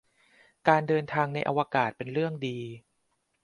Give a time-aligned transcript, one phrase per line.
[0.67, 2.57] การเดินทางในอวกาศ เป็นเรื่องดี